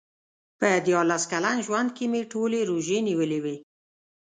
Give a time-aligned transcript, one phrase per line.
[0.59, 3.55] په دیارلس کلن ژوند کې مې ټولې روژې نیولې وې.